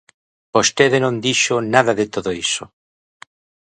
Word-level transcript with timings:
Vostede 0.55 0.97
non 1.03 1.15
dixo 1.25 1.55
nada 1.73 1.93
de 1.99 2.05
todo 2.13 2.29
iso. 2.45 2.63